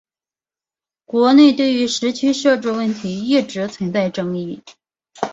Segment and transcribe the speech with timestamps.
[1.05, 4.63] 国内对于时区设置问题一直存在争议。